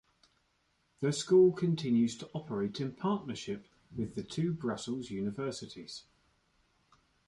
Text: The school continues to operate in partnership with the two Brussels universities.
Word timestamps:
The 1.01 1.13
school 1.13 1.51
continues 1.53 2.17
to 2.17 2.29
operate 2.33 2.81
in 2.81 2.93
partnership 2.93 3.67
with 3.95 4.15
the 4.15 4.23
two 4.23 4.51
Brussels 4.51 5.11
universities. 5.11 6.05